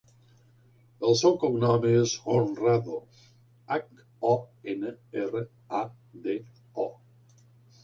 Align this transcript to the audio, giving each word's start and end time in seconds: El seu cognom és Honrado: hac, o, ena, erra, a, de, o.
El 1.09 1.11
seu 1.19 1.35
cognom 1.43 1.85
és 1.89 2.13
Honrado: 2.37 2.97
hac, 3.75 3.87
o, 4.33 4.33
ena, 4.75 4.97
erra, 5.27 5.45
a, 5.83 5.85
de, 6.27 6.37
o. 6.89 6.91